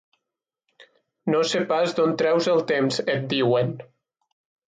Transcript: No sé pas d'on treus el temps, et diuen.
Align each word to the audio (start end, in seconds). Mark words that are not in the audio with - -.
No 1.33 1.41
sé 1.49 1.61
pas 1.73 1.93
d'on 1.99 2.15
treus 2.21 2.49
el 2.55 2.65
temps, 2.73 2.99
et 3.17 3.27
diuen. 3.35 3.73